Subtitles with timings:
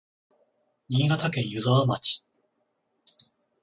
[0.89, 2.23] 新潟県湯沢町